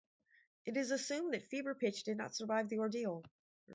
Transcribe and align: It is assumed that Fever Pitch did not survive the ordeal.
It 0.65 0.77
is 0.77 0.89
assumed 0.89 1.35
that 1.35 1.43
Fever 1.51 1.75
Pitch 1.75 2.01
did 2.05 2.17
not 2.17 2.33
survive 2.33 2.69
the 2.69 2.79
ordeal. 2.79 3.23